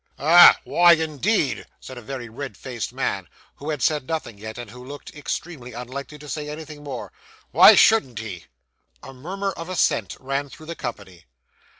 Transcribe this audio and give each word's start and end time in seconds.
'Ah! 0.17 0.57
Why, 0.63 0.93
indeed!' 0.93 1.67
said 1.79 1.95
a 1.95 2.01
very 2.01 2.27
red 2.27 2.57
faced 2.57 2.91
man, 2.91 3.27
who 3.57 3.69
had 3.69 3.83
said 3.83 4.07
nothing 4.07 4.39
yet, 4.39 4.57
and 4.57 4.71
who 4.71 4.83
looked 4.83 5.13
extremely 5.13 5.73
unlikely 5.73 6.17
to 6.17 6.27
say 6.27 6.49
anything 6.49 6.83
more. 6.83 7.11
'Why 7.51 7.75
shouldn't 7.75 8.17
he?' 8.17 8.45
A 9.03 9.13
murmur 9.13 9.51
of 9.51 9.69
assent 9.69 10.17
ran 10.19 10.49
through 10.49 10.65
the 10.65 10.75
company. 10.75 11.25